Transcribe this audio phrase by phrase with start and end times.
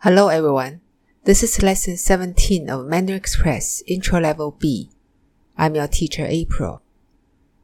[0.00, 0.80] Hello everyone.
[1.24, 4.90] This is lesson 17 of Mandarin Express Intro Level B.
[5.58, 6.80] I'm your teacher April.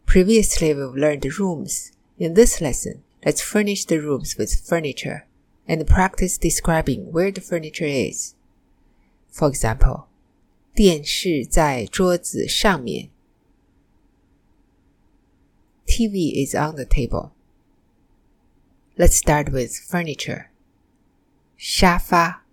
[0.07, 1.93] Previously we've learned rooms.
[2.19, 5.27] In this lesson, let's furnish the rooms with furniture
[5.69, 8.35] and practice describing where the furniture is.
[9.31, 10.09] For example,
[10.75, 13.11] 电视在桌子上面。
[15.87, 17.31] TV is on the table.
[18.97, 20.47] Let's start with furniture.
[21.57, 22.45] 沙发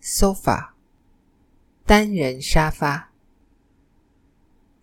[0.00, 0.70] sofa
[1.86, 3.10] 单人沙发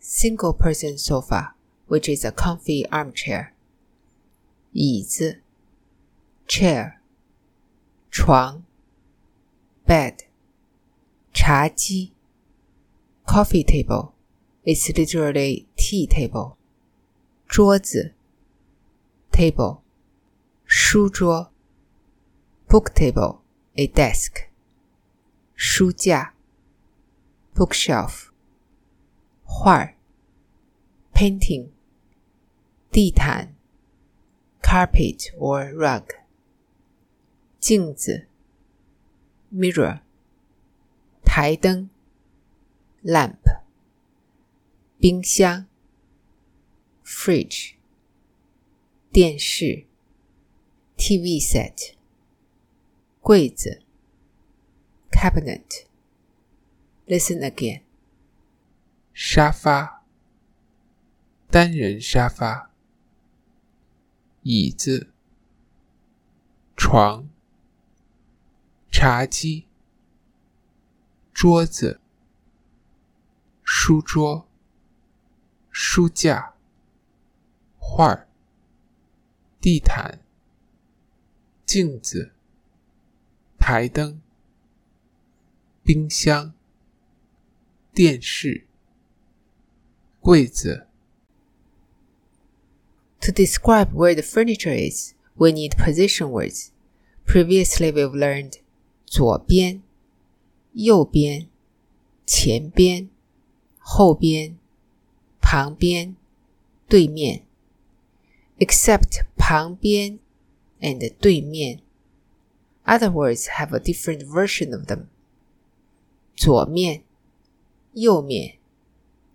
[0.02, 1.53] single person sofa
[1.88, 3.49] which is a comfy armchair
[4.71, 5.41] 椅子
[6.48, 6.98] chair
[8.09, 8.63] 床
[9.85, 10.26] bed
[11.34, 12.13] 茶几
[13.26, 14.13] coffee table
[14.63, 16.55] it's literally tea table
[17.48, 18.13] 桌子
[19.31, 19.81] table
[20.66, 21.51] 书桌
[22.71, 23.41] book table,
[23.76, 24.48] a desk.
[25.55, 26.34] 书架
[27.55, 28.32] bookshelf.
[29.43, 29.96] 画
[31.13, 31.70] painting.
[32.91, 33.55] 地毯
[34.62, 36.15] carpet or rug.
[37.60, 38.27] 镜子
[39.51, 40.01] mirror.
[41.23, 41.90] 台灯
[43.04, 43.40] lamp.
[44.99, 45.65] 冰箱
[47.04, 47.76] fridge.
[49.12, 49.85] 电视
[50.98, 51.96] TV set.
[53.23, 53.80] 柜子
[55.12, 55.87] ，cabinet。
[57.06, 57.82] Listen again。
[59.12, 60.02] 沙发，
[61.48, 62.73] 单人沙发。
[64.42, 65.12] 椅子，
[66.76, 67.28] 床，
[68.91, 69.69] 茶几，
[71.32, 72.00] 桌子，
[73.62, 74.48] 书桌，
[75.70, 76.54] 书架，
[77.78, 78.26] 画儿，
[79.60, 80.19] 地毯，
[81.64, 82.32] 镜子。
[83.62, 84.21] 台灯、
[85.84, 86.53] 冰箱、
[87.94, 88.66] 电视、
[90.19, 90.88] 柜子。
[93.20, 96.72] To describe where the furniture is, we need position words.
[97.25, 98.54] Previously, we've learned
[99.06, 99.81] 左边、
[100.72, 101.48] 右边、
[102.26, 103.09] 前边、
[103.78, 104.59] 后边、
[105.41, 106.16] 旁边、
[106.88, 107.44] 对面。
[108.59, 110.19] Except 旁边
[110.81, 111.81] and 对面
[112.85, 115.07] other words have a different version of them.
[116.35, 117.03] 左面、
[117.94, 118.57] 右面、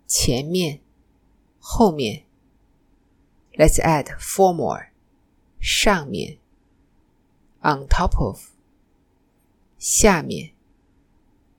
[0.07, 0.79] 前面、
[1.59, 2.23] 后面。
[3.55, 4.87] Let's add four more.
[5.59, 6.39] 上面
[7.61, 8.49] on top of
[9.77, 10.51] 下面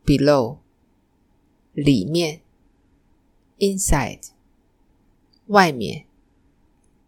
[0.05, 0.59] below
[1.73, 2.43] 里面
[3.59, 4.29] inside
[5.47, 6.05] 外面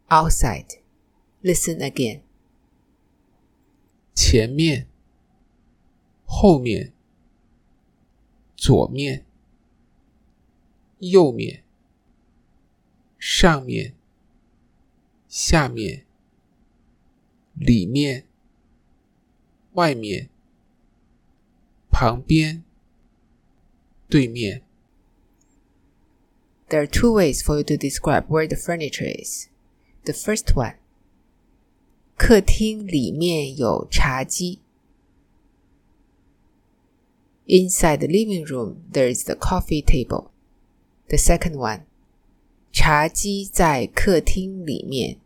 [0.09, 0.79] outside.
[1.43, 2.23] Listen again.
[4.15, 4.87] 前面、
[6.25, 6.93] 后面、
[8.57, 9.25] 左面、
[10.99, 11.63] 右面、
[13.19, 13.95] 上面、
[15.29, 16.05] 下面、
[17.55, 18.27] 里面、
[19.73, 20.31] 外面、
[21.91, 22.65] 旁边、
[24.09, 24.63] 对面。
[26.69, 29.49] There are two ways for you to describe where the furniture is.
[30.05, 30.75] The first one
[32.21, 34.61] 客厅里面有茶几。
[37.47, 40.31] Inside the living room, there is the coffee table.
[41.09, 41.83] The second one,
[42.73, 45.19] 茶几在客厅里面。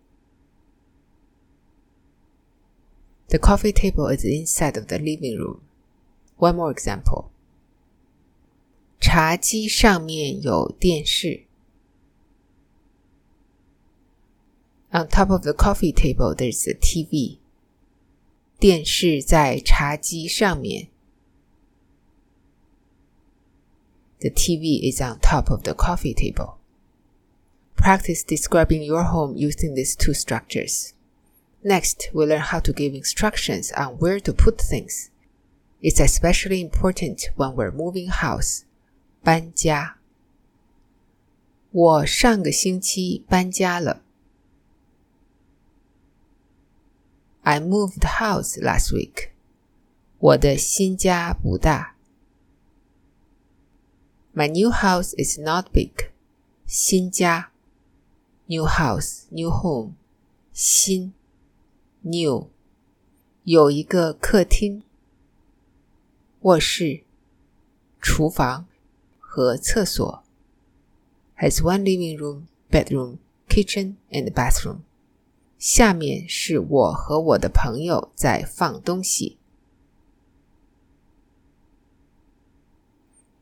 [3.29, 5.61] The coffee table is inside of the living room.
[6.37, 7.31] One more example.
[9.01, 11.44] 茶几上面有电视。
[14.95, 17.39] On top of the coffee table, there's a TV.
[18.59, 20.89] 电视在茶几上面。
[24.21, 26.59] The TV is on top of the coffee table.
[27.75, 30.93] Practice describing your home using these two structures.
[31.63, 35.11] Next, we'll learn how to give instructions on where to put things.
[35.81, 38.65] It's especially important when we're moving house.
[39.23, 39.97] 搬家。
[41.71, 44.03] 我上个星期搬家了。
[47.45, 49.31] I moved house last week.
[50.19, 51.97] 我的新家不大。
[54.35, 56.11] My new house is not big.
[56.67, 57.51] 新家
[58.47, 59.95] new house, new home.
[60.53, 61.13] 新
[62.03, 62.49] new
[63.45, 64.83] 有一个客厅、
[66.41, 67.03] 卧室、
[68.01, 68.67] 厨房
[69.19, 70.23] 和厕所。
[71.39, 73.17] Has one living room, bedroom,
[73.49, 74.81] kitchen, and bathroom.
[75.58, 79.38] 下面是我和我的朋友在放东西。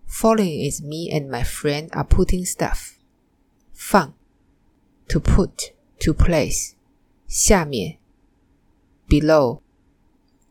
[0.08, 2.94] Following is me and my friend are putting stuff.
[3.74, 4.14] 放
[5.10, 6.74] ，to put, to place.
[7.28, 7.98] 下面
[9.08, 9.64] ，below.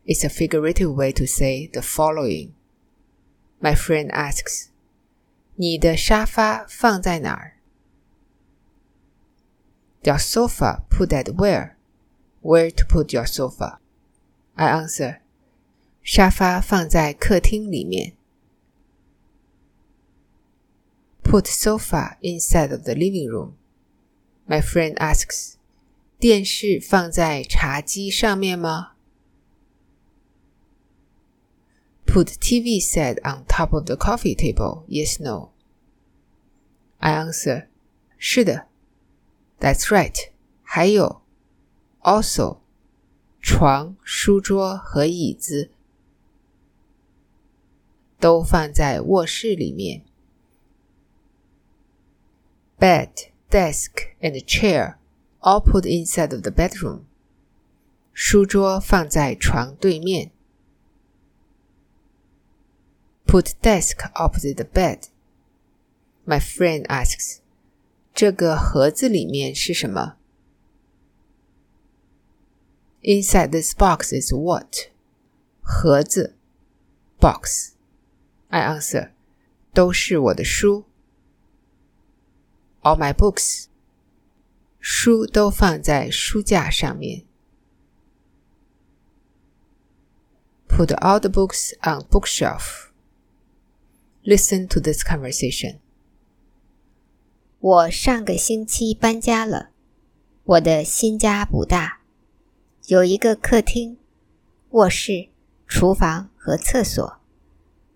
[0.05, 2.51] is a figurative way to say the following.
[3.61, 4.67] My friend asks,
[5.55, 7.57] 你的沙发放在哪儿？
[10.02, 11.76] Your sofa put at where?
[12.40, 13.78] Where to put your sofa?
[14.54, 15.20] I answer,
[16.02, 18.14] 沙发放在客厅里面。
[21.22, 23.52] Put sofa inside of the living room.
[24.46, 25.56] My friend asks,
[26.18, 28.92] 电视放在茶几上面吗？
[32.06, 34.84] Put TV set on top of the coffee table.
[34.88, 35.50] Yes, no.
[36.96, 37.66] I answer,
[38.16, 38.66] 是的。
[39.62, 40.30] That's right.
[40.62, 41.22] 还有，
[42.02, 42.58] also，
[43.40, 45.70] 床、书桌和椅子
[48.20, 50.04] 都放在卧室里面。
[52.78, 54.96] Bed, desk, and chair
[55.40, 57.00] all put inside of the bedroom.
[58.12, 60.30] 书桌放在床对面。
[63.26, 65.08] Put desk opposite the bed.
[66.24, 67.40] My friend asks,
[68.14, 70.16] 这个盒子里面是什么？
[73.02, 74.90] Inside this box is what?
[75.62, 76.34] 盒子
[77.20, 77.74] box.
[78.48, 79.10] I answer，
[79.72, 80.84] 都是我的书。
[82.82, 83.66] All my books，
[84.80, 87.24] 书都放在书架上面。
[90.68, 92.90] Put all the books on bookshelf.
[94.24, 95.78] Listen to this conversation.
[97.63, 99.69] 我上个星期搬家了，
[100.43, 102.01] 我的新家不大，
[102.87, 103.97] 有一个客厅、
[104.71, 105.29] 卧室、
[105.65, 107.21] 厨房和厕所。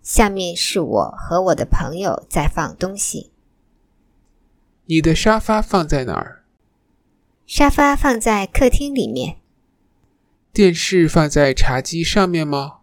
[0.02, 3.30] 下面是我和我的朋友在放东西。
[4.86, 6.46] 你的沙发放在哪儿？
[7.44, 9.36] 沙发放在客厅里面。
[10.50, 12.78] 电视放在茶几上面吗？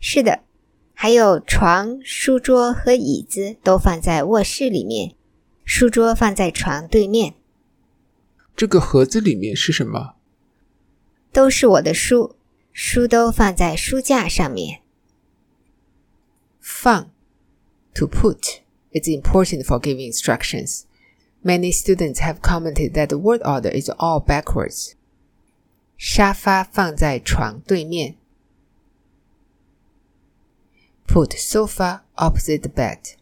[0.00, 0.40] 是的，
[0.92, 5.14] 还有床、书桌和椅子都放在卧室里面，
[5.67, 7.35] 书桌放在床对面。
[8.55, 10.15] 这个盒子里面是什么？
[11.31, 12.35] 都是我的书，
[12.71, 14.81] 书都放在书架上面。
[16.59, 17.09] 放
[17.93, 18.61] to put
[18.91, 20.83] is important for giving instructions.
[21.43, 24.93] Many students have commented that the word order is all backwards.
[25.97, 28.15] 沙发放在床对面。
[31.07, 33.15] Put sofa opposite the bed.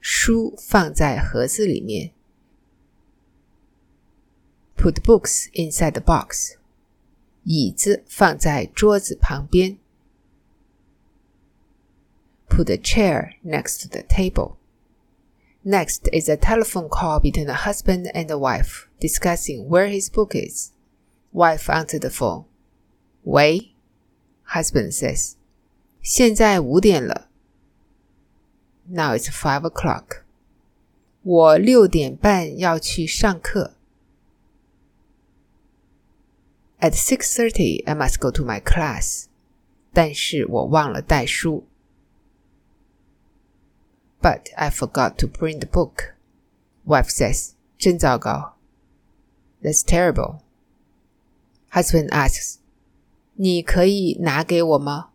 [0.00, 2.12] 书放在盒子里面。
[4.76, 6.56] Put books inside the box.
[7.44, 9.78] 椅子放在桌子旁边。
[12.54, 14.56] put a chair next to the table.
[15.64, 20.34] Next is a telephone call between a husband and a wife discussing where his book
[20.34, 20.70] is.
[21.32, 22.44] Wife answered the phone.
[23.24, 23.72] 喂，
[24.46, 25.34] Husband says.
[26.02, 27.27] 现在五点了。
[28.88, 30.22] Now it's five o'clock.
[31.22, 33.74] 我六点半要去上课。
[36.80, 39.26] At six thirty, I must go to my class.
[39.92, 41.64] 但是我忘了带书。
[44.24, 46.14] but I forgot to bring the book.
[46.86, 48.54] Wife says, 真糟糕.
[49.62, 50.40] That's terrible.
[51.72, 52.56] Husband asks,
[53.34, 55.07] 你可以拿给我吗?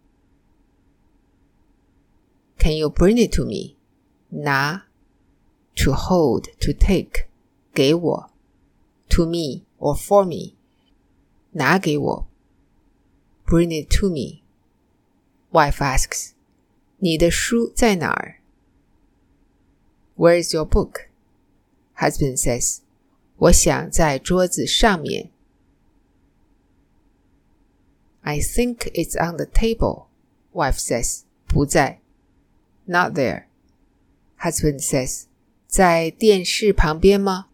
[2.57, 3.75] Can you bring it to me?
[4.29, 4.83] 拿
[5.75, 7.27] to hold, to take,
[7.73, 8.31] 给我
[9.07, 10.55] to me or for me
[11.51, 12.27] 拿给我
[13.45, 14.43] bring it to me.
[15.51, 16.33] Wife asks,
[16.97, 18.35] 你的书在哪儿?
[20.15, 21.07] Where is your book?
[21.95, 22.79] Husband says,
[23.37, 25.31] 我想在桌子上面。
[28.21, 30.07] I think it's on the table.
[30.53, 32.01] Wife says, 不在。
[32.85, 33.45] Not there.
[34.39, 35.25] Husband says,
[35.67, 37.47] 在电视旁边吗？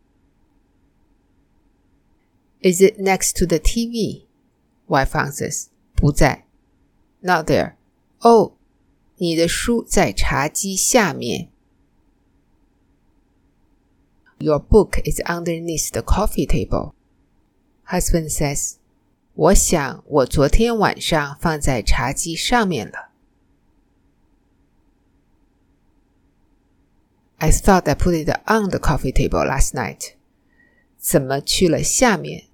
[2.61, 4.25] Is it next to the TV?
[4.87, 6.45] Wife answers, 不在。
[7.21, 7.73] Not there.
[8.19, 8.53] 哦，
[9.17, 11.49] 你的书在茶几下面。
[14.39, 16.93] your book is underneath the coffee table.
[17.89, 18.75] Husband says,
[19.33, 23.08] 我想我昨天晚上放在茶几上面了。
[27.39, 30.13] I thought I put it on the coffee table last night.
[30.97, 32.45] 怎么去了下面？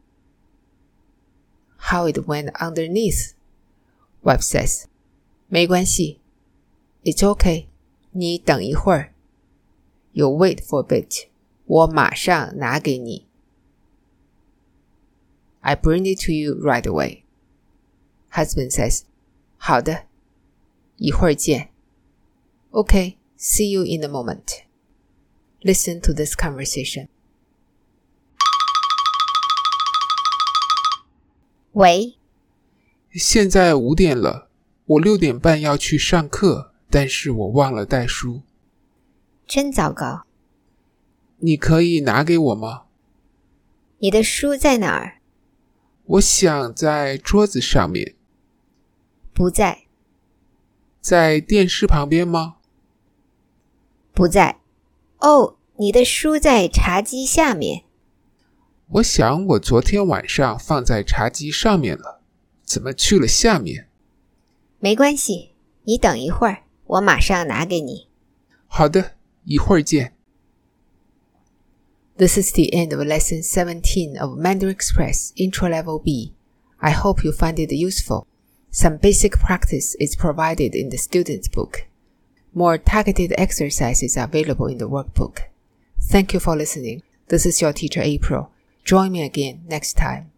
[1.78, 3.34] How it went underneath?
[4.24, 4.86] Wife says,
[5.48, 6.20] 没关系，
[7.04, 7.68] It's okay.
[8.12, 9.14] 你等一会儿。
[10.12, 11.28] You wait for a bit.
[11.66, 13.28] 我马上拿给你。
[15.62, 17.24] I bring it to you right away.
[18.32, 19.04] Husband says,
[19.58, 20.06] 好的，
[20.98, 21.70] 一会儿见。
[22.72, 24.64] Okay, see you in a moment.
[25.67, 27.09] Listen to this conversation.
[31.73, 32.15] 喂，
[33.11, 34.49] 现在五点了，
[34.85, 38.43] 我六点半要去上课，但是我忘了带书。
[39.45, 40.25] 真糟糕！
[41.39, 42.85] 你可以拿给我吗？
[43.99, 45.21] 你的书在哪儿？
[46.05, 48.15] 我想在桌子上面。
[49.35, 49.87] 不在，
[51.01, 52.59] 在电视旁边吗？
[54.15, 54.61] 不在。
[55.26, 57.84] 哦，你的书在茶几下面。
[58.90, 62.22] 我想我昨天晚上放在茶几上面了，
[62.64, 63.88] 怎么去了下面？
[64.80, 65.52] 没关系，
[65.84, 68.08] 你等一会儿，我马上拿给你。
[68.68, 69.14] 好的，
[69.46, 70.14] 一会儿见。
[72.18, 76.34] This is the end of lesson 17 of Mandarin Express Intro Level B.
[76.78, 78.26] I hope you find it useful.
[78.72, 81.86] Some basic practice is provided in the student's book.
[82.57, 85.43] More targeted exercises are available in the workbook.
[86.01, 87.03] Thank you for listening.
[87.29, 88.51] This is your teacher April.
[88.83, 90.33] Join me again next time.